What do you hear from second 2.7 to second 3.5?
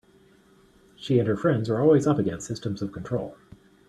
of control.